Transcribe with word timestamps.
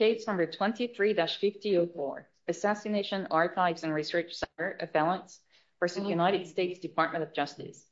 Case 0.00 0.26
number 0.26 0.46
23-5004, 0.46 2.24
Assassination 2.48 3.28
Archives 3.30 3.82
and 3.84 3.92
Research 3.92 4.32
Center, 4.32 4.78
Appellant 4.80 5.30
v. 5.78 6.08
United 6.08 6.46
States 6.46 6.80
Department 6.80 7.22
of 7.22 7.34
Justice. 7.34 7.84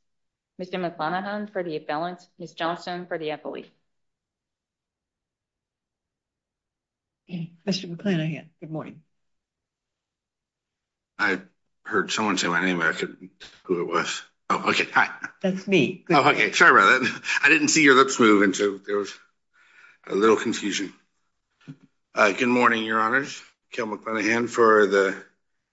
Mr. 0.59 0.81
McClanahan 0.81 1.53
for 1.53 1.63
the 1.63 1.77
appellant, 1.77 2.27
Ms. 2.39 2.55
Johnson 2.55 3.05
for 3.05 3.19
the 3.19 3.29
appellate. 3.29 3.71
Mr. 7.31 7.95
McClanahan, 7.95 8.47
good 8.61 8.71
morning. 8.71 9.03
I 11.19 11.43
heard 11.85 12.11
someone 12.11 12.39
say 12.39 12.49
my 12.49 12.65
name, 12.65 12.79
but 12.79 12.87
I 12.87 12.93
couldn't 12.95 13.19
tell 13.39 13.51
who 13.65 13.83
it 13.83 13.87
was. 13.87 14.23
Oh, 14.49 14.71
okay. 14.71 14.85
Hi. 14.95 15.11
That's 15.43 15.69
me. 15.69 16.07
Oh, 16.09 16.31
okay. 16.31 16.53
Sorry 16.53 16.71
about 16.71 17.03
that. 17.03 17.23
I 17.45 17.51
didn't 17.51 17.69
see 17.69 17.83
your 17.83 17.97
lips 17.97 18.19
move, 18.19 18.41
and 18.41 18.57
so 18.57 18.79
there 18.79 18.97
was 18.97 19.13
a 20.07 20.15
little 20.15 20.37
confusion. 20.37 20.95
Uh, 22.19 22.33
good 22.33 22.49
morning, 22.49 22.83
Your 22.83 23.01
Honors. 23.01 23.41
Kel 23.71 23.87
McClanahan 23.87 24.49
for 24.49 24.89
the 24.89 25.15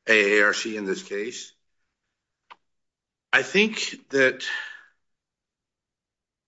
AARC 0.06 0.76
in 0.76 0.86
this 0.86 1.02
case. 1.02 1.52
I 3.34 3.42
think 3.42 3.96
that 4.12 4.44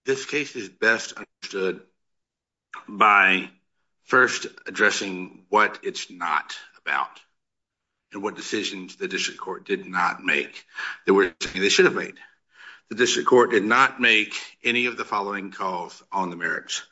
this 0.05 0.23
case 0.27 0.55
is 0.55 0.70
best 0.70 1.13
understood 1.18 1.81
by 2.88 3.49
first 4.04 4.45
addressing 4.68 5.45
what 5.49 5.80
it's 5.81 6.12
not 6.12 6.55
about 6.79 7.20
and 8.13 8.21
what 8.21 8.35
decisions 8.35 8.98
the 8.98 9.07
district 9.07 9.40
court 9.40 9.66
did 9.66 9.88
not 9.88 10.23
make 10.23 10.63
that 11.07 11.34
they 11.55 11.70
should 11.70 11.85
have 11.85 11.95
made. 11.95 12.20
The 12.90 12.95
district 12.95 13.27
court 13.27 13.49
did 13.49 13.63
not 13.63 13.99
make 13.99 14.35
any 14.63 14.85
of 14.85 14.95
the 14.95 15.05
following 15.05 15.49
calls 15.49 16.04
on 16.12 16.29
the 16.29 16.35
merits. 16.35 16.84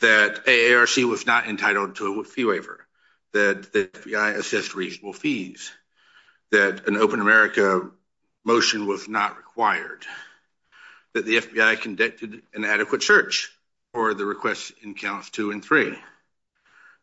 That 0.00 0.46
AARC 0.46 1.04
was 1.08 1.26
not 1.26 1.48
entitled 1.48 1.96
to 1.96 2.20
a 2.20 2.24
fee 2.24 2.44
waiver. 2.44 2.86
That 3.32 3.72
the 3.72 3.86
FBI 3.86 4.36
assessed 4.36 4.74
reasonable 4.74 5.12
fees. 5.12 5.72
That 6.50 6.86
an 6.88 6.96
Open 6.96 7.20
America 7.20 7.90
motion 8.44 8.86
was 8.86 9.08
not 9.08 9.36
required. 9.36 10.04
That 11.14 11.26
the 11.26 11.38
FBI 11.38 11.80
conducted 11.80 12.42
an 12.54 12.64
adequate 12.64 13.02
search 13.02 13.50
for 13.92 14.14
the 14.14 14.24
requests 14.24 14.72
in 14.82 14.94
counts 14.94 15.30
two 15.30 15.50
and 15.50 15.64
three. 15.64 15.98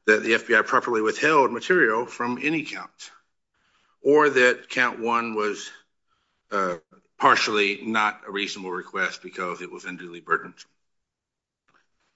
That 0.05 0.23
the 0.23 0.33
FBI 0.33 0.65
properly 0.65 1.02
withheld 1.02 1.52
material 1.52 2.05
from 2.05 2.39
any 2.41 2.63
count. 2.63 3.11
Or 4.02 4.30
that 4.30 4.69
count 4.69 4.99
one 4.99 5.35
was 5.35 5.69
uh, 6.52 6.75
partially 7.17 7.81
not 7.83 8.21
a 8.27 8.31
reasonable 8.31 8.71
request 8.71 9.21
because 9.23 9.61
it 9.61 9.71
was 9.71 9.85
unduly 9.85 10.19
burdensome. 10.19 10.69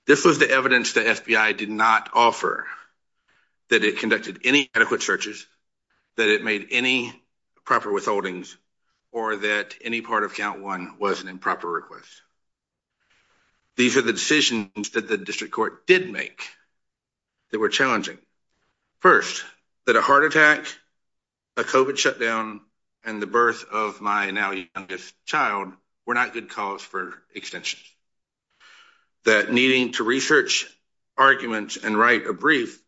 This 0.09 0.25
was 0.25 0.39
the 0.39 0.49
evidence 0.49 0.93
the 0.93 1.01
FBI 1.01 1.55
did 1.55 1.69
not 1.69 2.09
offer. 2.15 2.65
That 3.69 3.83
it 3.83 3.99
conducted 3.99 4.39
any 4.43 4.67
adequate 4.73 5.03
searches. 5.03 5.45
That 6.15 6.29
it 6.29 6.43
made 6.43 6.69
any 6.71 7.13
proper 7.63 7.91
withholdings. 7.91 8.55
Or 9.11 9.35
that 9.35 9.75
any 9.83 10.01
part 10.01 10.23
of 10.23 10.33
count 10.33 10.63
one 10.63 10.95
was 10.97 11.21
an 11.21 11.27
improper 11.27 11.69
request. 11.69 12.09
These 13.75 13.97
are 13.97 14.01
the 14.01 14.11
decisions 14.11 14.89
that 14.93 15.07
the 15.07 15.15
district 15.15 15.53
court 15.53 15.85
did 15.85 16.11
make 16.11 16.43
that 17.51 17.59
were 17.59 17.69
challenging. 17.69 18.17
First, 19.01 19.45
that 19.85 19.95
a 19.95 20.01
heart 20.01 20.23
attack, 20.23 20.65
a 21.55 21.63
COVID 21.63 21.99
shutdown, 21.99 22.61
and 23.05 23.21
the 23.21 23.27
birth 23.27 23.63
of 23.71 24.01
my 24.01 24.31
now 24.31 24.53
youngest 24.75 25.13
child 25.27 25.71
were 26.07 26.15
not 26.15 26.33
good 26.33 26.49
cause 26.49 26.81
for 26.81 27.13
extensions. 27.35 27.83
That 29.25 29.51
needing 29.51 29.91
to 29.93 30.03
research 30.03 30.65
arguments 31.17 31.77
and 31.77 31.97
write 31.97 32.25
a 32.25 32.33
brief 32.33 32.81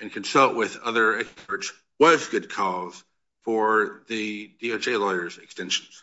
and 0.00 0.12
consult 0.12 0.54
with 0.54 0.76
other 0.84 1.18
experts 1.18 1.72
was 1.98 2.28
good 2.28 2.50
cause 2.50 3.02
for 3.42 4.02
the 4.08 4.50
DOJ 4.62 5.00
lawyers 5.00 5.38
extensions. 5.38 6.02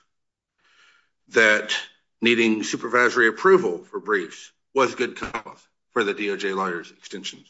That 1.30 1.76
needing 2.22 2.64
supervisory 2.64 3.28
approval 3.28 3.80
for 3.80 4.00
briefs 4.00 4.52
was 4.74 4.96
good 4.96 5.16
cause 5.18 5.68
for 5.92 6.04
the 6.04 6.14
DOJ 6.14 6.56
lawyers 6.56 6.92
extensions. 6.92 7.48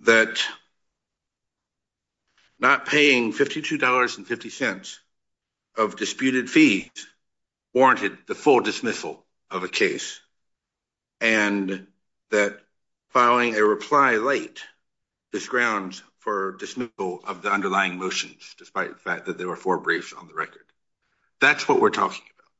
That 0.00 0.42
not 2.58 2.86
paying 2.86 3.32
$52.50 3.32 4.98
of 5.76 5.96
disputed 5.96 6.50
fees 6.50 6.90
warranted 7.72 8.18
the 8.26 8.34
full 8.34 8.60
dismissal 8.60 9.24
of 9.50 9.62
a 9.62 9.68
case. 9.68 10.20
And 11.20 11.86
that 12.30 12.58
filing 13.10 13.56
a 13.56 13.64
reply 13.64 14.16
late 14.16 14.60
is 15.32 15.48
grounds 15.48 16.02
for 16.18 16.52
dismissal 16.52 17.20
of 17.26 17.42
the 17.42 17.50
underlying 17.50 17.98
motions 17.98 18.54
despite 18.58 18.90
the 18.90 18.98
fact 18.98 19.26
that 19.26 19.38
there 19.38 19.48
were 19.48 19.56
four 19.56 19.78
briefs 19.78 20.12
on 20.12 20.28
the 20.28 20.34
record. 20.34 20.64
That's 21.40 21.68
what 21.68 21.80
we're 21.80 21.90
talking 21.90 22.22
about. 22.22 22.50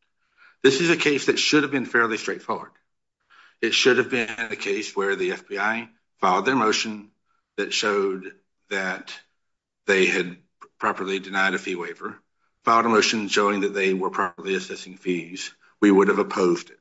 This 0.63 0.81
is 0.81 0.91
a 0.91 0.97
case 0.97 1.27
that 1.27 1.39
should 1.39 1.63
have 1.63 1.73
been 1.73 1.87
fairly 1.87 2.17
straightforward. 2.17 2.71
It 3.61 3.75
should 3.75 3.99
have 3.99 4.11
been 4.11 4.31
a 4.39 4.57
case 4.57 4.95
where 4.95 5.17
the 5.17 5.31
FBI 5.31 5.89
filed 6.21 6.47
their 6.47 6.57
motion 6.57 7.11
that 7.57 7.73
showed 7.73 8.33
that 8.71 9.13
they 9.87 10.07
had 10.07 10.37
properly 10.79 11.19
denied 11.19 11.55
a 11.55 11.59
fee 11.59 11.75
waiver. 11.75 12.19
Filed 12.65 12.87
a 12.87 12.89
motion 12.89 13.29
showing 13.29 13.61
that 13.61 13.75
they 13.75 13.95
were 13.95 14.11
properly 14.11 14.55
assessing 14.55 14.97
fees. 14.97 15.53
We 15.81 15.91
would 15.91 16.09
have 16.09 16.19
opposed 16.19 16.71
it. 16.71 16.79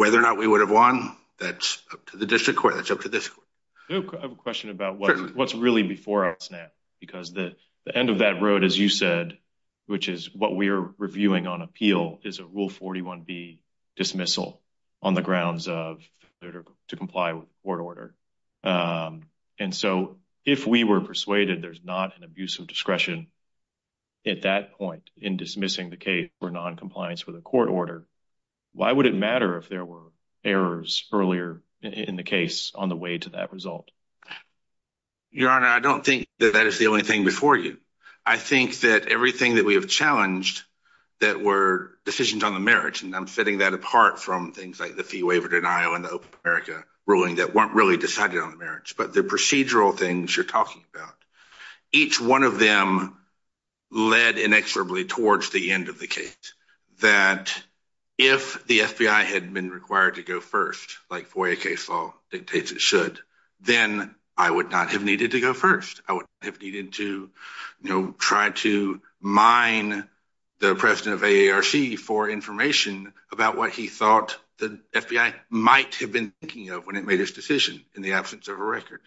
Whether 0.00 0.18
or 0.18 0.22
not 0.22 0.38
we 0.38 0.46
would 0.46 0.62
have 0.62 0.70
won, 0.70 1.14
that's 1.38 1.82
up 1.92 2.06
to 2.06 2.16
the 2.16 2.24
district 2.24 2.58
court. 2.58 2.74
That's 2.74 2.90
up 2.90 3.02
to 3.02 3.10
this 3.10 3.28
court. 3.28 3.46
I 3.90 4.22
have 4.22 4.32
a 4.32 4.34
question 4.34 4.70
about 4.70 4.98
what's 4.98 5.54
really 5.54 5.82
before 5.82 6.34
us 6.34 6.50
now. 6.50 6.68
Because 7.00 7.34
the 7.34 7.54
end 7.94 8.08
of 8.08 8.20
that 8.20 8.40
road, 8.40 8.64
as 8.64 8.78
you 8.78 8.88
said, 8.88 9.36
which 9.88 10.08
is 10.08 10.34
what 10.34 10.56
we're 10.56 10.80
reviewing 10.96 11.46
on 11.46 11.60
appeal, 11.60 12.18
is 12.24 12.38
a 12.38 12.46
Rule 12.46 12.70
41B 12.70 13.58
dismissal 13.94 14.62
on 15.02 15.12
the 15.12 15.20
grounds 15.20 15.68
of 15.68 16.02
to 16.40 16.96
comply 16.96 17.34
with 17.34 17.44
the 17.44 17.54
court 17.62 17.80
order. 17.80 18.14
Um, 18.64 19.24
and 19.58 19.74
so 19.74 20.16
if 20.46 20.66
we 20.66 20.82
were 20.82 21.02
persuaded 21.02 21.60
there's 21.60 21.84
not 21.84 22.16
an 22.16 22.24
abuse 22.24 22.58
of 22.58 22.68
discretion 22.68 23.26
at 24.26 24.42
that 24.42 24.78
point 24.78 25.10
in 25.18 25.36
dismissing 25.36 25.90
the 25.90 25.98
case 25.98 26.30
for 26.40 26.50
noncompliance 26.50 27.26
with 27.26 27.36
a 27.36 27.42
court 27.42 27.68
order, 27.68 28.06
why 28.72 28.92
would 28.92 29.06
it 29.06 29.14
matter 29.14 29.58
if 29.58 29.68
there 29.68 29.84
were 29.84 30.12
errors 30.44 31.06
earlier 31.12 31.62
in 31.82 32.16
the 32.16 32.22
case 32.22 32.72
on 32.74 32.88
the 32.88 32.96
way 32.96 33.18
to 33.18 33.30
that 33.30 33.52
result? 33.52 33.90
Your 35.30 35.50
Honor, 35.50 35.66
I 35.66 35.80
don't 35.80 36.04
think 36.04 36.26
that 36.38 36.54
that 36.54 36.66
is 36.66 36.78
the 36.78 36.88
only 36.88 37.02
thing 37.02 37.24
before 37.24 37.56
you. 37.56 37.78
I 38.26 38.36
think 38.36 38.80
that 38.80 39.06
everything 39.08 39.56
that 39.56 39.64
we 39.64 39.74
have 39.74 39.88
challenged 39.88 40.62
that 41.20 41.40
were 41.40 41.98
decisions 42.04 42.42
on 42.42 42.54
the 42.54 42.60
merits, 42.60 43.02
and 43.02 43.14
I'm 43.14 43.26
setting 43.26 43.58
that 43.58 43.74
apart 43.74 44.18
from 44.18 44.52
things 44.52 44.80
like 44.80 44.96
the 44.96 45.04
fee 45.04 45.22
waiver 45.22 45.48
denial 45.48 45.94
and 45.94 46.04
the 46.04 46.10
Open 46.10 46.30
America 46.44 46.84
ruling 47.06 47.36
that 47.36 47.54
weren't 47.54 47.74
really 47.74 47.96
decided 47.96 48.40
on 48.40 48.52
the 48.52 48.56
merits, 48.56 48.92
but 48.92 49.12
the 49.12 49.22
procedural 49.22 49.96
things 49.96 50.34
you're 50.36 50.44
talking 50.44 50.84
about, 50.94 51.14
each 51.92 52.20
one 52.20 52.42
of 52.42 52.58
them 52.58 53.16
led 53.90 54.38
inexorably 54.38 55.04
towards 55.04 55.50
the 55.50 55.72
end 55.72 55.88
of 55.88 55.98
the 55.98 56.06
case. 56.06 56.36
That 57.00 57.52
if 58.20 58.66
the 58.66 58.80
FBI 58.80 59.24
had 59.24 59.54
been 59.54 59.70
required 59.70 60.16
to 60.16 60.22
go 60.22 60.40
first, 60.40 60.98
like 61.10 61.30
FOIA 61.30 61.58
case 61.58 61.88
law 61.88 62.12
dictates 62.30 62.70
it 62.70 62.80
should, 62.80 63.18
then 63.60 64.14
I 64.36 64.50
would 64.50 64.70
not 64.70 64.90
have 64.90 65.02
needed 65.02 65.30
to 65.30 65.40
go 65.40 65.54
first. 65.54 66.02
I 66.06 66.12
would 66.12 66.26
have 66.42 66.60
needed 66.60 66.92
to 66.94 67.30
you 67.82 67.88
know, 67.88 68.14
try 68.18 68.50
to 68.50 69.00
mine 69.22 70.06
the 70.58 70.74
president 70.74 71.14
of 71.14 71.22
AARC 71.22 71.98
for 71.98 72.28
information 72.28 73.14
about 73.32 73.56
what 73.56 73.70
he 73.70 73.86
thought 73.86 74.36
the 74.58 74.78
FBI 74.92 75.32
might 75.48 75.94
have 75.94 76.12
been 76.12 76.34
thinking 76.42 76.68
of 76.68 76.86
when 76.86 76.96
it 76.96 77.06
made 77.06 77.20
its 77.20 77.32
decision 77.32 77.82
in 77.96 78.02
the 78.02 78.12
absence 78.12 78.48
of 78.48 78.60
a 78.60 78.62
record. 78.62 79.00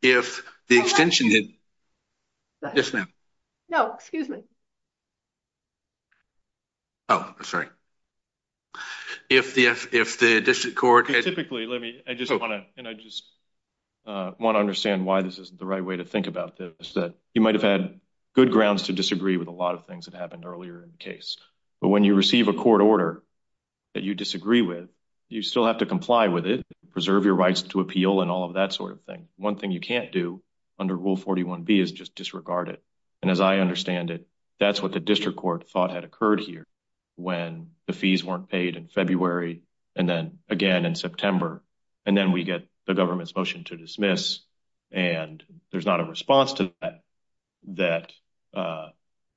If 0.00 0.42
the 0.68 0.78
extension 0.78 1.28
did... 1.28 1.50
Yes, 2.74 2.94
ma'am. 2.94 3.08
No, 3.68 3.92
excuse 3.92 4.30
me. 4.30 4.44
Oh, 7.10 7.34
sorry. 7.42 7.68
If 9.28 9.54
the 9.54 9.66
if 9.66 10.18
the 10.18 10.40
district 10.40 10.76
court. 10.76 11.08
Typically, 11.08 11.66
let 11.66 11.80
me, 11.80 12.02
I 12.06 12.14
just 12.14 12.30
oh. 12.30 12.38
want 12.38 12.52
to, 12.52 12.64
and 12.76 12.86
I 12.86 12.94
just 12.94 13.24
uh, 14.06 14.32
want 14.38 14.54
to 14.54 14.60
understand 14.60 15.04
why 15.04 15.22
this 15.22 15.38
isn't 15.38 15.58
the 15.58 15.66
right 15.66 15.84
way 15.84 15.96
to 15.96 16.04
think 16.04 16.26
about 16.26 16.56
this, 16.56 16.92
that 16.94 17.14
you 17.34 17.40
might 17.40 17.54
have 17.54 17.62
had 17.62 18.00
good 18.34 18.52
grounds 18.52 18.84
to 18.84 18.92
disagree 18.92 19.36
with 19.36 19.48
a 19.48 19.52
lot 19.52 19.74
of 19.74 19.86
things 19.86 20.06
that 20.06 20.14
happened 20.14 20.44
earlier 20.44 20.82
in 20.82 20.90
the 20.90 20.96
case. 20.98 21.36
But 21.80 21.88
when 21.88 22.04
you 22.04 22.14
receive 22.14 22.48
a 22.48 22.52
court 22.52 22.80
order 22.80 23.22
that 23.94 24.02
you 24.02 24.14
disagree 24.14 24.62
with, 24.62 24.88
you 25.28 25.42
still 25.42 25.66
have 25.66 25.78
to 25.78 25.86
comply 25.86 26.28
with 26.28 26.46
it, 26.46 26.64
preserve 26.92 27.24
your 27.24 27.34
rights 27.34 27.62
to 27.62 27.80
appeal 27.80 28.20
and 28.20 28.30
all 28.30 28.44
of 28.44 28.54
that 28.54 28.72
sort 28.72 28.92
of 28.92 29.02
thing. 29.02 29.26
One 29.36 29.56
thing 29.56 29.72
you 29.72 29.80
can't 29.80 30.12
do 30.12 30.42
under 30.78 30.94
Rule 30.94 31.16
41B 31.16 31.80
is 31.80 31.92
just 31.92 32.14
disregard 32.14 32.68
it. 32.68 32.82
And 33.22 33.30
as 33.30 33.40
I 33.40 33.58
understand 33.58 34.10
it, 34.10 34.26
that's 34.60 34.80
what 34.80 34.92
the 34.92 35.00
district 35.00 35.38
court 35.38 35.68
thought 35.68 35.90
had 35.90 36.04
occurred 36.04 36.40
here 36.40 36.66
when 37.16 37.70
the 37.86 37.92
fees 37.92 38.24
weren't 38.24 38.48
paid 38.48 38.76
in 38.76 38.88
February 38.88 39.62
and 39.94 40.08
then 40.08 40.38
again 40.48 40.84
in 40.84 40.94
September. 40.94 41.62
And 42.04 42.16
then 42.16 42.32
we 42.32 42.44
get 42.44 42.66
the 42.86 42.94
government's 42.94 43.34
motion 43.34 43.64
to 43.64 43.76
dismiss 43.76 44.40
and 44.92 45.42
there's 45.70 45.86
not 45.86 46.00
a 46.00 46.04
response 46.04 46.54
to 46.54 46.72
that, 46.80 47.02
that 47.68 48.12
uh, 48.54 48.88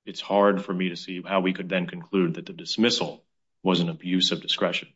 it's 0.06 0.22
hard 0.22 0.64
for 0.64 0.74
me 0.74 0.90
to 0.90 0.96
see 0.96 1.22
how 1.22 1.42
we 1.42 1.54
could 1.54 1.70
then 1.70 1.88
conclude 1.88 2.36
that 2.36 2.46
the 2.46 2.54
dismissal 2.54 3.24
was 3.64 3.80
an 3.80 3.90
abuse 3.90 4.32
of 4.32 4.42
discretion. 4.42 4.90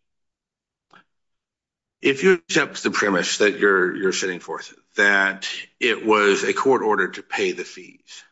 If 2.02 2.24
you 2.24 2.34
accept 2.34 2.84
the 2.84 2.92
premise 2.92 3.38
that 3.38 3.60
you're 3.60 4.12
setting 4.12 4.40
forth, 4.40 4.74
that 4.96 5.48
it 5.80 6.06
was 6.06 6.44
a 6.44 6.54
court 6.54 6.82
order 6.82 7.10
to 7.10 7.24
pay 7.24 7.54
the 7.54 7.64
fees, 7.64 8.24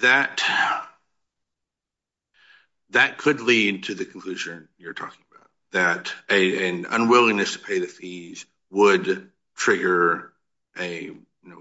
that 0.00 0.42
could 3.18 3.40
lead 3.40 3.84
to 3.84 3.94
the 3.94 4.04
conclusion 4.04 4.68
you're 4.78 4.94
talking 4.94 5.24
about, 5.30 5.48
that 5.72 6.12
an 6.28 6.86
unwillingness 6.88 7.54
to 7.54 7.58
pay 7.58 7.78
the 7.78 7.86
fees 7.86 8.46
would 8.70 9.30
trigger 9.56 10.32
a 10.78 11.12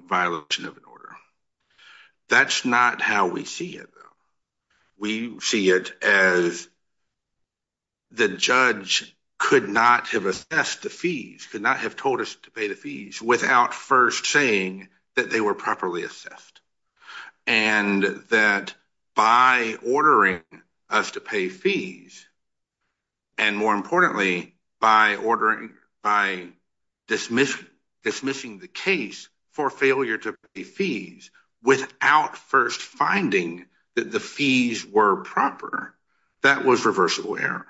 violation 0.07 0.65
of 0.65 0.77
an 0.77 0.83
order. 0.89 1.15
That's 2.29 2.65
not 2.65 3.01
how 3.01 3.27
we 3.27 3.45
see 3.45 3.77
it, 3.77 3.89
though. 3.93 4.01
We 4.97 5.39
see 5.39 5.69
it 5.69 5.91
as 6.01 6.67
the 8.11 8.29
judge 8.29 9.15
could 9.37 9.67
not 9.67 10.07
have 10.09 10.25
assessed 10.25 10.81
the 10.81 10.89
fees, 10.89 11.47
could 11.51 11.61
not 11.61 11.79
have 11.79 11.95
told 11.95 12.21
us 12.21 12.35
to 12.43 12.51
pay 12.51 12.67
the 12.67 12.75
fees 12.75 13.21
without 13.21 13.73
first 13.73 14.25
saying 14.25 14.87
that 15.15 15.29
they 15.29 15.41
were 15.41 15.53
properly 15.53 16.03
assessed, 16.03 16.61
and 17.45 18.03
that 18.29 18.73
by 19.15 19.75
ordering 19.85 20.41
us 20.89 21.11
to 21.11 21.21
pay 21.21 21.49
fees, 21.49 22.25
and 23.37 23.57
more 23.57 23.75
importantly, 23.75 24.55
by 24.79 25.15
ordering, 25.15 25.71
by 26.03 26.47
dismissing 27.07 28.59
the 28.59 28.67
case 28.67 29.29
for 29.51 29.69
failure 29.69 30.17
to 30.17 30.35
pay 30.53 30.63
fees 30.63 31.31
without 31.63 32.37
first 32.37 32.81
finding 32.81 33.65
that 33.95 34.11
the 34.11 34.19
fees 34.19 34.85
were 34.85 35.17
proper, 35.23 35.93
that 36.43 36.65
was 36.65 36.85
reversible 36.85 37.37
error. 37.37 37.65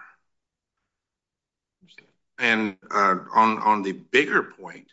And 2.37 2.77
uh, 2.91 3.15
on 3.33 3.59
on 3.59 3.81
the 3.83 3.93
bigger 3.93 4.43
point, 4.43 4.87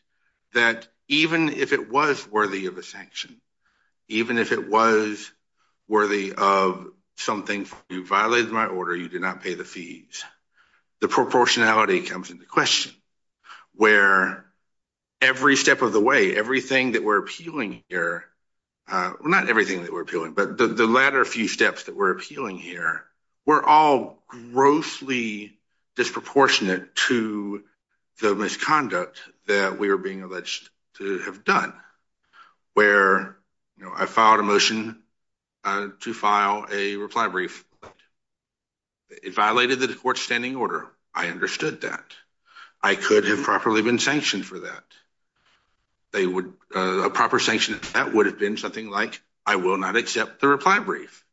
that 0.54 0.88
even 1.08 1.48
if 1.48 1.72
it 1.72 1.90
was 1.90 2.26
worthy 2.28 2.66
of 2.66 2.78
a 2.78 2.82
sanction, 2.82 3.40
even 4.08 4.38
if 4.38 4.52
it 4.52 4.68
was 4.68 5.30
worthy 5.88 6.32
of 6.32 6.86
something, 7.17 7.67
you 7.88 8.05
violated 8.05 8.50
my 8.50 8.67
order, 8.67 8.97
you 8.97 9.09
did 9.09 9.20
not 9.20 9.43
pay 9.43 9.55
the 9.55 9.64
fees, 9.64 10.25
the 11.00 11.09
proportionality 11.09 12.00
comes 12.03 12.31
into 12.31 12.44
question, 12.44 12.93
where 13.75 14.44
every 15.20 15.56
step 15.56 15.82
of 15.82 15.93
the 15.93 16.00
way, 16.00 16.37
everything 16.37 16.93
that 16.93 17.05
we're 17.05 17.19
appealing 17.19 17.82
here, 17.88 18.25
uh, 18.88 19.12
not 19.23 19.49
everything 19.49 19.82
that 19.82 19.93
we're 19.93 20.03
appealing, 20.03 20.32
but 20.32 20.59
the 20.59 20.87
latter 20.87 21.25
few 21.25 21.49
steps 21.49 21.85
that 21.85 21.97
we're 21.97 22.11
appealing 22.11 22.59
here, 22.59 23.05
were 23.47 23.64
all 23.64 24.23
grossly 24.29 25.59
disproportionate 25.97 26.94
to 26.94 27.62
the 28.20 28.35
misconduct 28.35 29.20
that 29.47 29.79
we 29.79 29.88
were 29.88 29.99
being 29.99 30.23
alleged 30.23 30.69
to 30.94 31.19
have 31.20 31.44
done, 31.44 31.73
where 32.75 33.37
I 33.97 34.06
filed 34.06 34.41
a 34.41 34.44
motion 34.44 35.01
Uh, 35.64 35.88
to 36.00 36.12
file 36.12 36.67
a 36.73 36.97
reply 36.97 37.29
brief. 37.29 37.64
It 39.11 39.32
violated 39.32 39.79
the 39.79 39.94
court's 39.94 40.20
standing 40.20 40.56
order. 40.56 40.88
I 41.14 41.29
understood 41.29 41.82
that. 41.82 42.03
I 42.82 42.97
could 42.97 43.26
have 43.26 43.44
properly 43.44 43.81
been 43.81 44.00
sanctioned 44.00 44.44
for 44.44 44.59
that. 44.61 44.82
They 46.12 46.26
would, 46.26 46.53
uh, 46.75 47.05
A 47.05 47.11
proper 47.11 47.38
sanction 47.38 47.79
that 47.93 48.12
would 48.12 48.26
have 48.26 48.41
been 48.41 48.56
something 48.56 48.91
like, 48.91 49.23
I 49.47 49.55
will 49.56 49.79
not 49.79 49.94
accept 49.94 50.41
the 50.41 50.49
reply 50.49 50.81
brief. 50.81 51.25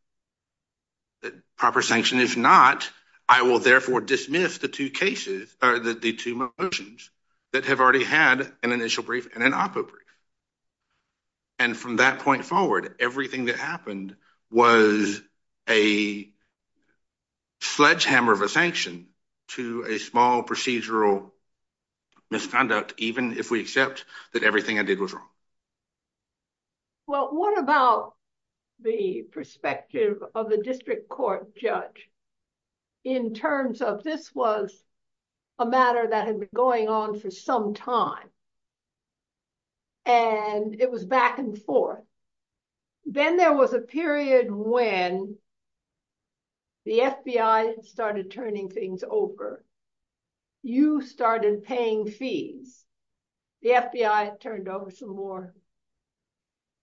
The 1.24 1.34
proper 1.58 1.82
sanction 1.82 2.20
is 2.20 2.38
not, 2.38 2.88
I 3.28 3.42
will 3.42 3.60
therefore 3.60 4.00
dismiss 4.00 4.60
the 4.60 4.68
two 4.68 4.92
cases, 4.92 5.54
or 5.60 5.80
the 5.80 6.14
two 6.14 6.52
motions 6.60 7.10
that 7.52 7.66
have 7.66 7.80
already 7.80 8.04
had 8.04 8.52
an 8.62 8.72
initial 8.72 9.04
brief 9.04 9.34
and 9.34 9.44
an 9.44 9.54
oppo 9.54 9.88
brief. 9.88 10.09
And 11.60 11.76
from 11.76 11.98
that 11.98 12.20
point 12.20 12.46
forward, 12.46 12.96
everything 13.00 13.46
that 13.46 13.58
happened 13.58 14.16
was 14.50 15.22
a 15.70 16.32
sledgehammer 17.60 18.32
of 18.32 18.42
a 18.42 18.50
sanction 18.50 19.08
to 19.50 19.84
a 19.84 20.00
small 20.00 20.44
procedural 20.44 21.32
misconduct, 22.32 22.94
even 22.98 23.38
if 23.38 23.52
we 23.52 23.60
accept 23.60 24.06
that 24.34 24.44
everything 24.44 24.80
I 24.80 24.84
did 24.84 25.00
was 25.00 25.14
wrong. 25.14 25.28
Well, 27.08 27.30
what 27.32 27.58
about 27.58 28.14
the 28.82 29.26
perspective 29.32 30.24
of 30.34 30.50
the 30.50 30.58
district 30.58 31.10
court 31.10 31.56
judge, 31.58 32.10
in 33.04 33.34
terms 33.34 33.82
of 33.82 34.04
this 34.04 34.34
was 34.34 34.84
a 35.58 35.66
matter 35.66 36.08
that 36.08 36.28
had 36.28 36.40
been 36.40 36.50
going 36.56 36.88
on 36.88 37.20
for 37.20 37.32
some 37.32 37.74
time, 37.74 38.30
and 40.06 40.80
it 40.80 40.92
was 40.92 41.06
back 41.06 41.40
and 41.40 41.58
forth. 41.64 42.04
Then 43.06 43.38
there 43.38 43.54
was 43.54 43.74
a 43.74 43.80
period 43.80 44.52
when 44.52 45.38
the 46.86 47.00
FBI 47.00 47.84
started 47.86 48.32
turning 48.32 48.70
things 48.70 49.04
over. 49.08 49.64
You 50.64 51.02
started 51.02 51.64
paying 51.64 52.10
fees. 52.10 52.84
The 53.62 53.70
FBI 53.70 54.40
turned 54.40 54.68
over 54.68 54.92
some 54.92 55.16
more 55.16 55.54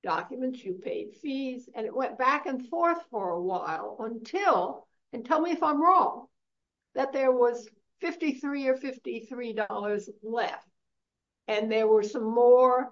documents. 0.03 0.63
You 0.65 0.75
paid 0.75 1.15
fees, 1.21 1.69
and 1.75 1.87
it 1.87 1.95
went 1.95 2.19
back 2.19 2.47
and 2.47 2.69
forth 2.69 2.99
for 3.11 3.31
a 3.31 3.43
while 3.43 3.97
until, 4.01 4.87
and 5.13 5.25
tell 5.25 5.41
me 5.41 5.51
if 5.51 5.63
I'm 5.63 5.83
wrong, 5.83 6.27
that 6.95 7.13
there 7.13 7.33
was 7.33 7.69
53 8.01 8.69
or 8.69 8.77
$53 8.77 10.09
left, 10.23 10.69
and 11.49 11.71
there 11.71 11.89
were 11.89 12.03
some 12.03 12.25
more 12.25 12.91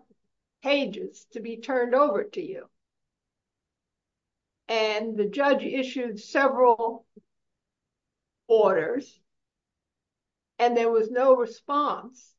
pages 0.64 1.26
to 1.32 1.40
be 1.40 1.58
turned 1.58 1.94
over 1.94 2.25
to 2.25 2.43
you. 2.43 2.64
And 4.66 5.16
the 5.16 5.26
judge 5.26 5.62
issued 5.62 6.19
several 6.19 7.05
orders, 8.49 9.20
and 10.58 10.75
there 10.75 10.90
was 10.90 11.11
no 11.11 11.37
response, 11.37 12.34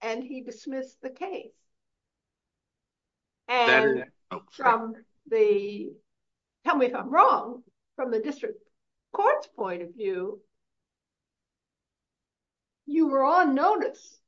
and 0.00 0.22
he 0.22 0.42
dismissed 0.42 0.96
the 1.02 1.10
case. 1.10 1.50
And 3.48 4.04
from 4.52 4.94
the, 5.28 5.92
tell 6.64 6.76
me 6.76 6.86
if 6.86 6.94
I'm 6.94 7.10
wrong, 7.10 7.64
from 7.96 8.12
the 8.12 8.20
district 8.20 8.62
court's 9.12 9.48
point 9.48 9.82
of 9.82 9.94
view, 9.94 10.40
you 12.86 13.08
were 13.08 13.24
on 13.24 13.56
notice 13.56 14.21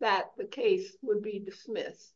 that 0.00 0.30
the 0.36 0.44
case 0.44 0.96
would 1.02 1.22
be 1.22 1.38
dismissed 1.38 2.12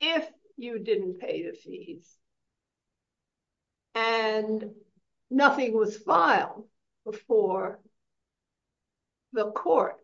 if 0.00 0.28
you 0.56 0.78
didn't 0.78 1.20
pay 1.20 1.42
the 1.42 1.56
fees, 1.56 2.08
and 3.94 4.70
nothing 5.30 5.76
was 5.76 5.96
filed 5.96 6.64
before 7.04 7.80
the 9.32 9.50
court. 9.50 9.96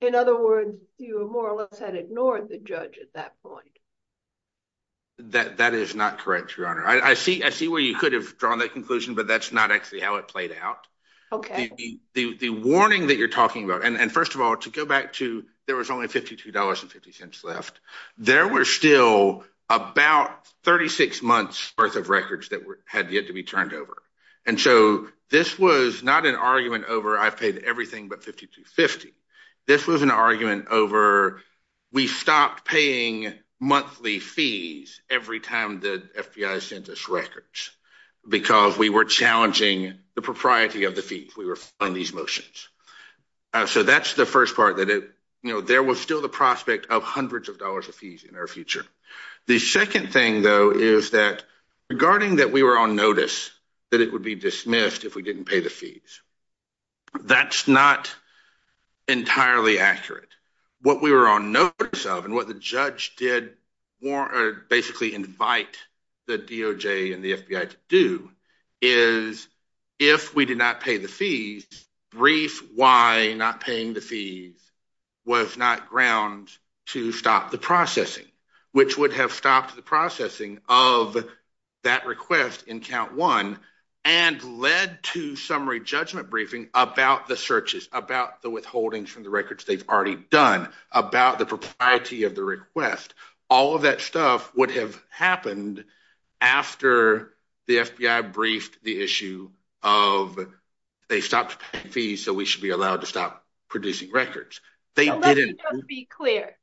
In 0.00 0.14
other 0.14 0.36
words, 0.38 0.76
you 0.98 1.28
more 1.30 1.50
or 1.50 1.56
less 1.56 1.78
had 1.78 1.94
ignored 1.94 2.48
the 2.48 2.58
judge 2.58 2.98
at 3.00 3.12
that 3.14 3.34
point. 3.42 3.68
That 5.18 5.74
is 5.74 5.94
not 5.94 6.18
correct, 6.18 6.56
Your 6.56 6.66
Honor. 6.66 6.84
I 6.84 7.14
see 7.14 7.68
where 7.68 7.80
you 7.80 7.96
could 7.96 8.12
have 8.12 8.36
drawn 8.36 8.58
that 8.58 8.72
conclusion, 8.72 9.14
but 9.14 9.28
that's 9.28 9.52
not 9.52 9.70
actually 9.70 10.00
how 10.00 10.16
it 10.16 10.28
played 10.28 10.54
out. 10.60 10.86
The 11.42 12.50
warning 12.50 13.08
that 13.08 13.16
you're 13.16 13.28
talking 13.28 13.64
about, 13.64 13.84
and 13.84 14.12
first 14.12 14.34
of 14.34 14.40
all, 14.40 14.56
to 14.58 14.70
go 14.70 14.84
back 14.84 15.12
to, 15.14 15.44
there 15.66 15.76
was 15.76 15.90
only 15.90 16.08
$52.50 16.08 17.44
left. 17.44 17.80
There 18.18 18.46
were 18.48 18.64
still 18.64 19.44
about 19.70 20.46
36 20.64 21.22
months 21.22 21.72
worth 21.78 21.96
of 21.96 22.10
records 22.10 22.50
that 22.50 22.60
had 22.84 23.10
yet 23.10 23.28
to 23.28 23.32
be 23.32 23.42
turned 23.42 23.72
over. 23.72 24.02
And 24.46 24.60
so 24.60 25.08
this 25.30 25.58
was 25.58 26.02
not 26.02 26.26
an 26.26 26.34
argument 26.34 26.84
over, 26.84 27.18
I've 27.18 27.38
paid 27.38 27.58
everything 27.64 28.08
but 28.08 28.20
$52.50. 28.22 29.12
This 29.66 29.86
was 29.86 30.02
an 30.02 30.10
argument 30.10 30.66
over, 30.70 31.40
we 31.92 32.06
stopped 32.06 32.66
paying 32.66 33.32
monthly 33.58 34.18
fees 34.18 35.00
every 35.08 35.40
time 35.40 35.80
the 35.80 36.02
FBI 36.18 36.60
sent 36.60 36.90
us 36.90 37.08
records, 37.08 37.70
because 38.28 38.76
we 38.78 38.90
were 38.90 39.04
challenging 39.04 39.94
the 40.14 40.22
propriety 40.22 40.84
of 40.84 40.96
the 40.96 41.02
fees. 41.02 41.32
We 41.36 41.46
were 41.46 41.56
filing 41.56 41.94
these 41.94 42.12
motions. 42.12 42.68
Uh, 43.52 43.66
so 43.66 43.82
that's 43.82 44.14
the 44.14 44.26
first 44.26 44.56
part, 44.56 44.76
that 44.78 44.90
it 44.90 45.10
you 45.44 45.52
know, 45.52 45.60
there 45.60 45.82
was 45.82 46.00
still 46.00 46.22
the 46.22 46.28
prospect 46.28 46.86
of 46.86 47.02
hundreds 47.02 47.50
of 47.50 47.58
dollars 47.58 47.86
of 47.86 47.94
fees 47.94 48.24
in 48.24 48.34
our 48.34 48.46
future. 48.46 48.84
The 49.46 49.58
second 49.58 50.10
thing, 50.10 50.40
though, 50.40 50.70
is 50.70 51.10
that 51.10 51.44
regarding 51.90 52.36
that 52.36 52.50
we 52.50 52.62
were 52.62 52.78
on 52.78 52.96
notice 52.96 53.50
that 53.90 54.00
it 54.00 54.10
would 54.10 54.22
be 54.22 54.34
dismissed 54.34 55.04
if 55.04 55.14
we 55.14 55.22
didn't 55.22 55.44
pay 55.44 55.60
the 55.60 55.68
fees. 55.68 56.22
That's 57.20 57.68
not 57.68 58.10
entirely 59.06 59.78
accurate. 59.78 60.30
What 60.80 61.02
we 61.02 61.12
were 61.12 61.28
on 61.28 61.52
notice 61.52 62.06
of 62.06 62.24
and 62.24 62.34
what 62.34 62.48
the 62.48 62.54
judge 62.54 63.14
did 63.16 63.52
uh, 64.04 64.52
basically 64.70 65.14
invite 65.14 65.76
the 66.26 66.38
DOJ 66.38 67.14
and 67.14 67.22
the 67.22 67.36
FBI 67.36 67.70
to 67.70 67.76
do 67.88 68.30
is 68.80 69.48
if 69.98 70.34
we 70.34 70.44
did 70.44 70.58
not 70.58 70.80
pay 70.80 70.98
the 70.98 71.08
fees, 71.08 71.66
brief 72.10 72.62
why 72.74 73.34
not 73.36 73.60
paying 73.60 73.94
the 73.94 74.00
fees 74.00 74.58
was 75.24 75.56
not 75.56 75.88
ground 75.88 76.50
to 76.86 77.12
stop 77.12 77.50
the 77.50 77.58
processing, 77.58 78.26
which 78.72 78.96
would 78.98 79.12
have 79.12 79.32
stopped 79.32 79.74
the 79.74 79.82
processing 79.82 80.60
of 80.68 81.16
that 81.82 82.06
request 82.06 82.64
in 82.66 82.80
count 82.80 83.14
one 83.14 83.58
and 84.04 84.60
led 84.60 85.02
to 85.02 85.34
summary 85.34 85.80
judgment 85.80 86.28
briefing 86.28 86.68
about 86.74 87.26
the 87.26 87.36
searches, 87.36 87.88
about 87.92 88.42
the 88.42 88.50
withholdings 88.50 89.08
from 89.08 89.22
the 89.22 89.30
records 89.30 89.64
they've 89.64 89.88
already 89.88 90.16
done, 90.30 90.68
about 90.92 91.38
the 91.38 91.46
propriety 91.46 92.24
of 92.24 92.34
the 92.34 92.44
request. 92.44 93.14
All 93.48 93.74
of 93.74 93.82
that 93.82 94.02
stuff 94.02 94.54
would 94.54 94.70
have 94.72 95.00
happened 95.08 95.84
after 96.44 97.34
the 97.66 97.78
FBI 97.78 98.32
briefed 98.32 98.84
the 98.84 99.02
issue 99.02 99.50
of 99.82 100.38
they 101.08 101.20
stopped 101.20 101.58
paying 101.72 101.88
fees, 101.88 102.24
so 102.24 102.32
we 102.32 102.44
should 102.44 102.62
be 102.62 102.70
allowed 102.70 103.00
to 103.00 103.06
stop 103.06 103.44
producing 103.68 104.12
records. 104.12 104.60
They 104.94 105.06
didn't. 105.06 105.22
Let 105.22 105.36
me 105.36 105.54
just 105.72 105.86
be 105.86 106.04
clear. 106.04 106.56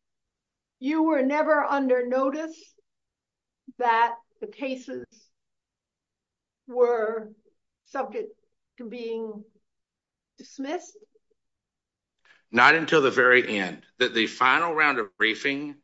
You 0.79 1.03
were 1.03 1.21
never 1.21 1.63
under 1.63 2.07
notice 2.07 2.57
that 3.77 4.15
the 4.39 4.47
cases 4.47 5.05
were 6.67 7.31
subject 7.85 8.29
to 8.77 8.87
being 8.87 9.43
dismissed? 10.37 10.97
Not 12.51 12.75
until 12.75 13.01
the 13.01 13.11
very 13.11 13.57
end. 13.57 13.83
That 13.99 14.13
the 14.13 14.27
final 14.27 14.73
round 14.73 14.99
of 14.99 15.15
briefing 15.17 15.75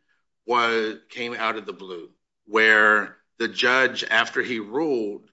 came 1.09 1.33
out 1.35 1.57
of 1.57 1.65
the 1.65 1.73
blue 1.73 2.09
where 2.45 3.16
the 3.39 3.47
judge, 3.47 4.03
after 4.03 4.41
he 4.41 4.59
ruled, 4.59 5.29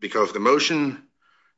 because 0.00 0.32
the 0.32 0.40
motion 0.40 1.02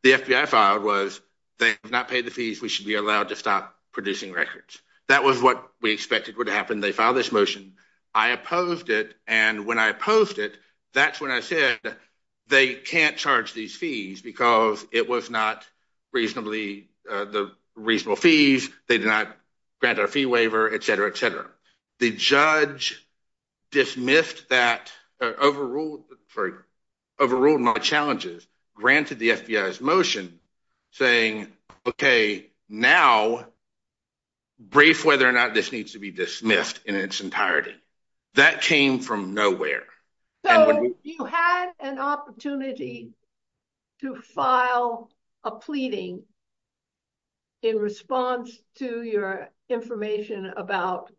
the 0.03 0.13
FBI 0.13 0.47
filed 0.47 0.83
was 0.83 1.21
they 1.59 1.77
have 1.83 1.91
not 1.91 2.09
paid 2.09 2.27
the 2.27 2.31
fees, 2.31 2.61
we 2.61 2.69
should 2.69 2.87
be 2.87 2.95
allowed 2.95 3.29
to 3.29 3.37
stop 3.37 3.77
producing 3.93 4.33
records. 4.33 4.79
That 5.09 5.25
was 5.25 5.41
what 5.41 5.71
we 5.81 5.93
expected 5.93 6.37
would 6.37 6.49
happen. 6.49 6.81
They 6.81 6.93
filed 6.93 7.17
this 7.17 7.33
motion. 7.33 7.75
I 8.15 8.29
opposed 8.29 8.91
it, 8.91 9.15
and 9.27 9.67
when 9.67 9.79
I 9.79 9.89
opposed 9.89 10.39
it, 10.39 10.57
that's 10.93 11.21
when 11.21 11.31
I 11.31 11.41
said 11.41 11.79
they 12.49 12.75
can't 12.75 13.17
charge 13.17 13.53
these 13.53 13.77
fees 13.77 14.23
because 14.23 14.85
it 14.93 15.09
was 15.09 15.31
not 15.31 15.67
reasonably 16.13 16.89
uh, 17.11 17.27
the 17.27 17.53
reasonable 17.75 18.17
fees. 18.17 18.71
They 18.89 18.99
did 18.99 19.07
not 19.07 19.37
grant 19.81 19.99
our 19.99 20.09
fee 20.09 20.27
waiver, 20.27 20.73
et 20.73 20.83
cetera, 20.83 21.09
et 21.09 21.17
cetera. 21.17 21.47
The 21.99 22.11
judge 22.13 23.07
dismissed 23.71 24.49
that, 24.49 24.91
Uh, 25.21 25.33
overruled 27.19 27.61
my 27.61 27.75
challenges, 27.75 28.47
granted 28.75 29.19
the 29.19 29.31
FBI's 29.31 29.81
motion, 29.81 30.39
saying, 30.93 31.49
okay, 31.87 32.47
now 32.69 33.47
brief 34.59 35.05
whether 35.05 35.29
or 35.29 35.33
not 35.33 35.55
this 35.55 35.73
needs 35.73 35.93
to 35.93 35.99
be 35.99 36.11
dismissed 36.11 36.81
in 36.85 36.95
its 36.95 37.21
entirety. 37.21 37.75
That 38.35 38.63
came 38.63 39.01
from 39.01 39.35
nowhere. 39.35 39.85
So 40.45 40.95
you 41.03 41.25
had 41.25 41.73
an 41.81 41.99
opportunity 41.99 43.11
to 44.01 44.17
file 44.17 45.11
a 45.43 45.51
pleading 45.51 46.23
in 47.63 47.77
response 47.77 48.57
to 48.77 49.03
your 49.03 49.49
information 49.69 50.53
about 50.57 51.11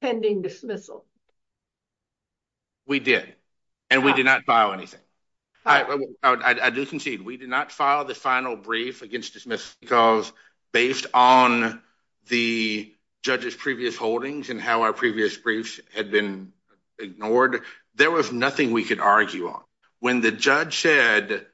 pending 0.00 0.42
dismissal? 0.42 1.04
We 2.86 2.98
did, 2.98 3.34
and 3.90 4.04
we 4.04 4.12
did 4.12 4.24
not 4.24 4.44
file 4.44 4.72
anything. 4.72 5.00
I 5.64 6.70
do 6.70 6.86
concede 6.86 7.22
we 7.22 7.36
did 7.36 7.48
not 7.48 7.72
file 7.72 8.04
the 8.04 8.14
final 8.14 8.56
brief 8.56 9.02
against 9.02 9.34
dismissal 9.34 9.76
because 9.80 10.32
based 10.72 11.06
on 11.12 11.82
the 12.28 12.92
judge's 13.22 13.54
previous 13.54 13.96
holdings 13.96 14.50
and 14.50 14.60
how 14.60 14.82
our 14.82 14.92
previous 14.92 15.36
briefs 15.36 15.80
had 15.94 16.10
been 16.10 16.52
ignored, 16.98 17.62
there 17.94 18.10
was 18.10 18.32
nothing 18.32 18.72
we 18.72 18.84
could 18.84 19.00
argue 19.00 19.48
on. 19.48 19.62
When 19.98 20.20
the 20.20 20.32
judge 20.32 20.78
said 20.78 21.46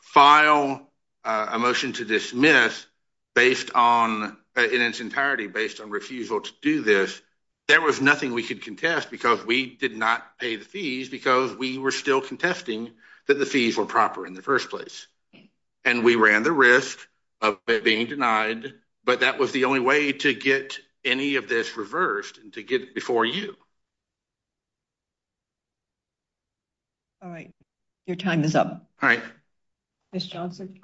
file 0.00 0.90
uh, 1.24 1.48
a 1.52 1.58
motion 1.58 1.92
to 1.94 2.04
dismiss 2.04 2.86
based 3.34 3.70
on, 3.74 4.36
uh, 4.56 4.62
in 4.62 4.80
its 4.80 5.00
entirety, 5.00 5.46
based 5.46 5.80
on 5.80 5.90
refusal 5.90 6.40
to 6.40 6.50
do 6.62 6.82
this, 6.82 7.20
there 7.68 7.80
was 7.80 8.00
nothing 8.00 8.32
we 8.32 8.42
could 8.42 8.62
contest 8.62 9.10
because 9.10 9.44
we 9.44 9.74
did 9.74 9.96
not 9.96 10.38
pay 10.38 10.56
the 10.56 10.64
fees 10.64 11.08
because 11.08 11.54
we 11.54 11.78
were 11.78 11.90
still 11.90 12.20
contesting 12.20 12.92
that 13.26 13.38
the 13.38 13.46
fees 13.46 13.76
were 13.76 13.86
proper 13.86 14.26
in 14.26 14.34
the 14.34 14.42
first 14.42 14.70
place. 14.70 15.08
And 15.84 16.04
we 16.04 16.16
ran 16.16 16.42
the 16.42 16.52
risk 16.52 16.98
of 17.40 17.58
it 17.66 17.84
being 17.84 18.06
denied, 18.06 18.74
but 19.04 19.20
that 19.20 19.38
was 19.38 19.52
the 19.52 19.64
only 19.64 19.80
way 19.80 20.12
to 20.12 20.34
get 20.34 20.78
any 21.04 21.36
of 21.36 21.48
this 21.48 21.76
reversed 21.76 22.38
and 22.38 22.52
to 22.52 22.62
get 22.62 22.82
it 22.82 22.94
before 22.94 23.24
you. 23.24 23.56
All 27.22 27.30
right. 27.30 27.50
Your 28.06 28.16
time 28.16 28.44
is 28.44 28.54
up. 28.54 28.88
All 29.02 29.08
right. 29.08 29.22
Ms. 30.12 30.26
Johnson. 30.26 30.80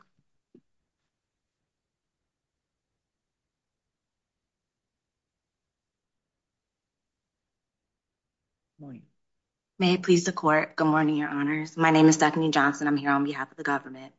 May 9.83 9.95
it 9.95 10.05
please 10.05 10.23
the 10.23 10.31
court. 10.31 10.77
Good 10.77 10.87
morning, 10.87 11.17
your 11.17 11.29
honors. 11.29 11.77
My 11.77 11.91
name 11.91 12.07
is 12.07 12.15
Stephanie 12.15 12.53
Johnson. 12.53 12.87
I'm 12.87 12.97
here 12.97 13.11
on 13.11 13.25
behalf 13.25 13.51
of 13.51 13.57
the 13.57 13.65
government. 13.65 14.13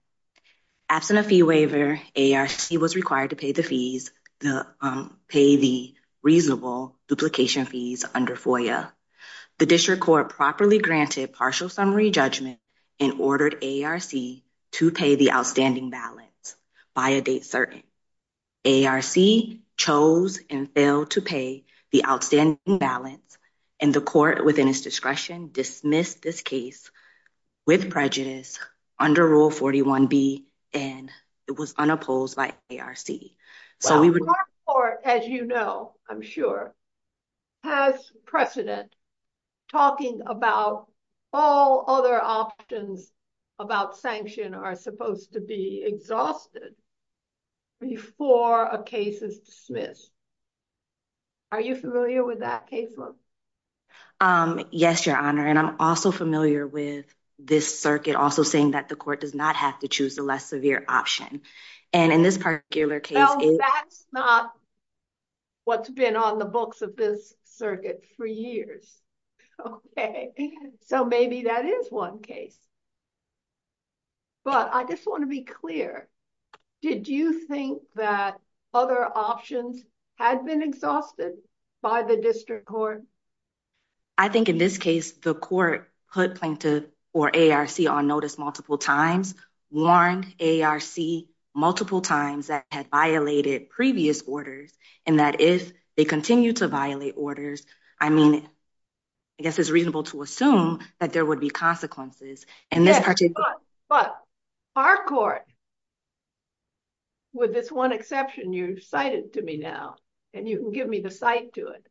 Absent 0.90 1.20
a 1.20 1.24
fee 1.24 1.42
waiver, 1.42 2.02
ARC 2.18 2.52
was 2.72 2.98
required 2.98 3.30
to 3.30 3.38
pay 3.38 3.54
the 3.54 3.64
fees, 3.64 4.12
the 4.42 4.68
um, 4.82 5.18
pay 5.30 5.56
the 5.56 5.94
reasonable 6.22 6.98
duplication 7.08 7.64
fees 7.64 8.04
under 8.14 8.36
FOIA. 8.36 8.92
The 9.58 9.66
district 9.66 10.02
court 10.02 10.32
properly 10.32 10.80
granted 10.80 11.32
partial 11.32 11.70
summary 11.70 12.12
judgment 12.12 12.60
and 13.00 13.22
ordered 13.22 13.64
ARC 13.64 14.12
to 14.72 14.92
pay 14.92 15.16
the 15.16 15.32
outstanding 15.32 15.90
balance 15.90 16.58
by 16.94 17.12
a 17.12 17.22
date 17.22 17.46
certain. 17.46 17.84
ARC 18.66 19.16
chose 19.78 20.42
and 20.50 20.70
failed 20.74 21.12
to 21.12 21.22
pay 21.22 21.64
the 21.94 22.04
outstanding 22.04 22.80
balance, 22.80 23.38
and 23.80 23.94
the 23.94 24.02
court, 24.02 24.46
within 24.46 24.68
its 24.68 24.82
discretion, 24.82 25.50
dismissed 25.52 26.22
this 26.22 26.42
case 26.42 26.90
with 27.66 27.90
prejudice 27.90 28.60
under 29.00 29.28
Rule 29.28 29.50
41B, 29.50 30.44
and 30.74 31.12
it 31.48 31.58
was 31.58 31.74
unopposed 31.78 32.36
by 32.36 32.54
ARC. 32.80 32.98
Well, 33.84 34.04
our 34.04 34.36
court, 34.66 35.02
as 35.04 35.26
you 35.28 35.46
know, 35.46 35.94
I'm 36.10 36.22
sure, 36.22 36.74
has 37.64 38.12
precedent 38.26 38.96
talking 39.72 40.22
about 40.26 40.88
all 41.34 41.86
other 41.88 42.22
options 42.24 43.12
about 43.60 43.98
sanction 43.98 44.54
are 44.54 44.76
supposed 44.76 45.34
to 45.34 45.42
be 45.42 45.84
exhausted 45.86 46.76
before 47.80 48.66
a 48.66 48.84
case 48.84 49.22
is 49.22 49.40
dismissed. 49.40 50.12
Are 51.52 51.62
you 51.62 51.76
familiar 51.76 52.24
with 52.24 52.40
that 52.40 52.68
case 52.68 52.92
law? 52.98 53.14
Um, 54.20 54.66
yes, 54.72 55.06
your 55.06 55.18
honor, 55.18 55.46
and 55.46 55.60
I'm 55.60 55.76
also 55.80 56.12
familiar 56.12 56.66
with 56.66 57.06
this 57.40 57.80
circuit 57.80 58.16
also 58.16 58.44
saying 58.44 58.72
that 58.72 58.88
the 58.88 58.96
court 58.96 59.22
does 59.22 59.34
not 59.34 59.56
have 59.56 59.80
to 59.80 59.88
choose 59.88 60.16
the 60.16 60.24
less 60.24 60.46
severe 60.46 60.86
option. 60.88 61.42
And 61.92 62.14
in 62.14 62.24
this 62.24 62.38
particular 62.38 63.00
case... 63.00 63.18
Well, 63.18 63.58
that's 63.58 64.06
not 64.12 64.54
what's 65.66 65.90
been 65.90 66.16
on 66.16 66.40
the 66.40 66.46
books 66.46 66.82
of 66.82 66.96
this 66.96 67.34
circuit 67.44 68.06
for 68.18 68.26
years. 68.26 68.92
Okay, 69.64 70.32
so 70.86 71.06
maybe 71.06 71.44
that 71.44 71.66
is 71.66 71.88
one 71.90 72.22
case. 72.22 72.58
But 74.44 74.74
I 74.74 74.84
just 74.84 75.06
want 75.06 75.22
to 75.24 75.28
be 75.28 75.44
clear. 75.44 76.10
Did 76.82 77.08
you 77.08 77.46
think 77.48 77.82
that 77.96 78.40
other 78.74 79.06
options 79.06 79.84
had 80.18 80.46
been 80.46 80.62
exhausted 80.62 81.34
by 81.82 82.04
the 82.04 82.18
district 82.18 82.66
court? 82.66 83.04
I 84.18 84.30
think 84.30 84.50
in 84.50 84.58
this 84.58 84.78
case, 84.78 85.12
the 85.14 85.34
court 85.34 85.90
put 86.12 86.36
plaintiff 86.36 86.86
or 87.14 87.36
ARC 87.36 87.80
on 87.88 88.08
notice 88.08 88.38
multiple 88.38 88.78
times, 88.78 89.36
warned 89.72 90.34
ARC 90.40 90.84
multiple 91.56 92.02
times 92.02 92.48
that 92.48 92.66
had 92.72 92.90
violated 92.90 93.70
previous 93.70 94.22
orders, 94.24 94.72
and 95.06 95.20
that 95.20 95.40
if 95.40 95.72
they 95.96 96.06
continue 96.06 96.54
to 96.54 96.68
violate 96.68 97.14
orders, 97.16 97.66
I 98.00 98.10
mean, 98.10 98.48
I 99.40 99.44
guess 99.44 99.60
it's 99.60 99.70
reasonable 99.70 100.04
to 100.04 100.22
assume 100.22 100.80
that 101.00 101.14
there 101.14 101.26
would 101.26 101.40
be 101.40 101.50
consequences. 101.50 102.46
But 103.90 104.16
our 104.76 105.06
court 105.06 105.46
with 107.34 107.54
this 107.54 107.72
one 107.72 107.92
exception 107.92 108.54
you 108.54 108.80
cited 108.80 109.34
to 109.34 109.42
me 109.42 109.58
now, 109.58 109.96
and 110.34 110.48
you 110.48 110.60
can 110.60 110.72
give 110.72 110.88
me 110.88 111.02
the 111.02 111.12
cite 111.12 111.54
to 111.54 111.70
it. 111.70 111.86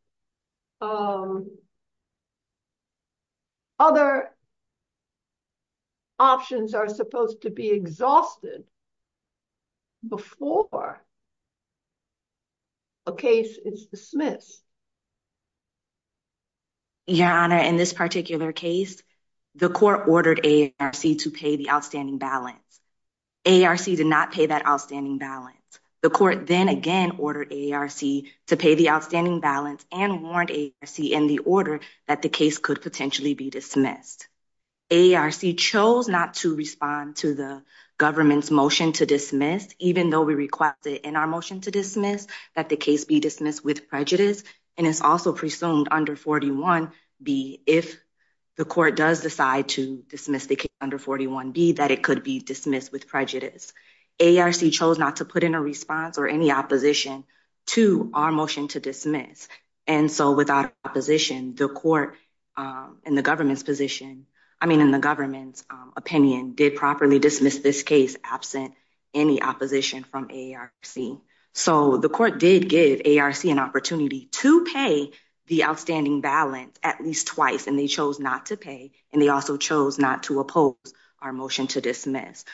Um, 0.80 1.50
Other 3.78 4.30
options 6.18 6.74
are 6.74 6.88
supposed 6.88 7.42
to 7.42 7.50
be 7.50 7.70
exhausted 7.70 8.64
before 10.06 11.02
a 13.06 13.12
case 13.14 13.58
is 13.64 13.86
dismissed. 13.86 14.62
Your 17.06 17.30
Honor, 17.30 17.58
in 17.58 17.76
this 17.76 17.92
particular 17.92 18.52
case, 18.52 19.02
the 19.56 19.68
court 19.68 20.08
ordered 20.08 20.42
AARC 20.44 21.18
to 21.20 21.30
pay 21.30 21.56
the 21.56 21.70
outstanding 21.70 22.18
balance. 22.18 22.80
AARC 23.44 23.96
did 23.96 24.06
not 24.06 24.32
pay 24.32 24.46
that 24.46 24.66
outstanding 24.66 25.18
balance. 25.18 25.56
The 26.02 26.10
court 26.10 26.48
then 26.48 26.68
again 26.68 27.12
ordered 27.18 27.50
AARC 27.50 28.28
to 28.48 28.56
pay 28.56 28.74
the 28.74 28.90
outstanding 28.90 29.40
balance 29.40 29.84
and 29.92 30.22
warned 30.22 30.50
AARC 30.50 31.10
in 31.10 31.28
the 31.28 31.38
order 31.38 31.80
that 32.08 32.22
the 32.22 32.28
case 32.28 32.58
could 32.58 32.82
potentially 32.82 33.34
be 33.34 33.50
dismissed. 33.50 34.28
AARC 34.90 35.56
chose 35.56 36.08
not 36.08 36.34
to 36.34 36.54
respond 36.56 37.16
to 37.16 37.34
the 37.34 37.62
government's 37.98 38.50
motion 38.50 38.92
to 38.92 39.06
dismiss, 39.06 39.68
even 39.78 40.10
though 40.10 40.22
we 40.22 40.34
requested 40.34 41.02
in 41.04 41.14
our 41.14 41.28
motion 41.28 41.60
to 41.60 41.70
dismiss 41.70 42.26
that 42.56 42.68
the 42.68 42.76
case 42.76 43.04
be 43.04 43.20
dismissed 43.20 43.64
with 43.64 43.88
prejudice. 43.88 44.42
And 44.76 44.86
it's 44.86 45.00
also 45.00 45.32
presumed 45.32 45.86
under 45.90 46.16
41B, 46.16 47.60
if 47.64 47.96
the 48.56 48.64
court 48.64 48.96
does 48.96 49.20
decide 49.20 49.68
to 49.70 50.02
dismiss 50.08 50.46
the 50.46 50.56
case 50.56 50.72
under 50.80 50.98
41B, 50.98 51.76
that 51.76 51.92
it 51.92 52.02
could 52.02 52.24
be 52.24 52.40
dismissed 52.40 52.90
with 52.90 53.06
prejudice. 53.06 53.72
AARC 54.22 54.72
chose 54.72 54.98
not 54.98 55.16
to 55.16 55.24
put 55.24 55.42
in 55.42 55.54
a 55.54 55.60
response 55.60 56.16
or 56.16 56.28
any 56.28 56.52
opposition 56.52 57.24
to 57.66 58.10
our 58.14 58.30
motion 58.30 58.68
to 58.68 58.80
dismiss. 58.80 59.48
And 59.86 60.10
so 60.10 60.32
without 60.32 60.72
opposition, 60.84 61.54
the 61.54 61.68
court 61.68 62.16
um, 62.56 62.98
in 63.04 63.14
the 63.14 63.22
government's 63.22 63.62
position, 63.62 64.26
I 64.60 64.66
mean, 64.66 64.80
in 64.80 64.92
the 64.92 65.00
government's 65.00 65.64
um, 65.70 65.92
opinion, 65.96 66.54
did 66.54 66.76
properly 66.76 67.18
dismiss 67.18 67.58
this 67.58 67.82
case 67.82 68.16
absent 68.22 68.74
any 69.12 69.42
opposition 69.42 70.04
from 70.04 70.30
ARC. 70.30 70.72
So 71.54 71.96
the 71.98 72.08
court 72.08 72.38
did 72.38 72.68
give 72.68 73.02
ARC 73.04 73.44
an 73.44 73.58
opportunity 73.58 74.28
to 74.32 74.64
pay 74.64 75.10
the 75.48 75.64
outstanding 75.64 76.20
balance 76.20 76.78
at 76.82 77.02
least 77.02 77.26
twice, 77.26 77.66
and 77.66 77.78
they 77.78 77.88
chose 77.88 78.20
not 78.20 78.46
to 78.46 78.56
pay. 78.56 78.92
And 79.12 79.20
they 79.20 79.28
also 79.28 79.56
chose 79.56 79.98
not 79.98 80.22
to 80.24 80.40
oppose 80.40 80.76
our 81.20 81.32
motion 81.32 81.66
to 81.68 81.80
dismiss. 81.80 82.44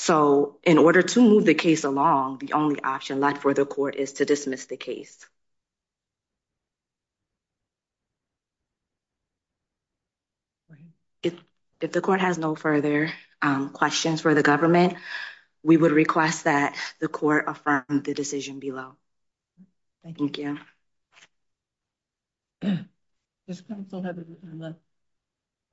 So 0.00 0.58
in 0.62 0.78
order 0.78 1.02
to 1.02 1.20
move 1.20 1.44
the 1.44 1.54
case 1.54 1.82
along, 1.82 2.38
the 2.38 2.52
only 2.52 2.80
option 2.80 3.18
left 3.18 3.42
for 3.42 3.52
the 3.52 3.66
court 3.66 3.96
is 3.96 4.12
to 4.14 4.24
dismiss 4.24 4.66
the 4.66 4.76
case. 4.76 5.26
If 11.80 11.92
the 11.92 12.00
court 12.00 12.20
has 12.20 12.38
no 12.38 12.54
further 12.54 13.10
um, 13.42 13.70
questions 13.70 14.20
for 14.20 14.34
the 14.34 14.42
government, 14.42 14.94
we 15.64 15.76
would 15.76 15.92
request 15.92 16.44
that 16.44 16.76
the 17.00 17.08
court 17.08 17.46
affirm 17.48 17.84
the 17.88 18.14
decision 18.14 18.60
below. 18.60 18.94
Thank 20.04 20.38
you. 20.38 20.58
Does 22.62 23.60
counsel 23.62 24.02
have 24.02 24.16
anything 24.16 24.60
left? 24.60 24.78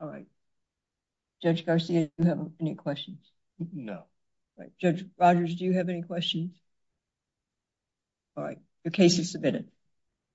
All 0.02 0.08
right. 0.10 0.26
Judge 1.44 1.64
Garcia, 1.64 2.06
do 2.06 2.12
you 2.18 2.26
have 2.26 2.40
any 2.60 2.74
questions? 2.74 3.20
No. 3.72 4.06
Judge 4.80 5.06
Rogers, 5.18 5.56
do 5.56 5.66
you 5.66 5.74
have 5.74 5.90
any 5.90 6.02
questions? 6.02 6.52
All 8.38 8.44
right. 8.44 8.60
Your 8.84 8.92
case 8.92 9.18
is 9.20 9.32
submitted. 9.32 9.70